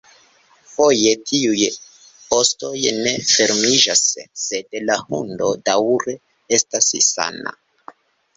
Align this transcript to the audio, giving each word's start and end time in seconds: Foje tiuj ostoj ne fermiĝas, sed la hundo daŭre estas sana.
Foje 0.75 1.09
tiuj 1.31 1.65
ostoj 2.37 2.79
ne 3.01 3.13
fermiĝas, 3.33 4.01
sed 4.45 4.79
la 4.89 4.97
hundo 5.03 5.51
daŭre 5.69 6.17
estas 6.59 6.91
sana. 7.11 7.57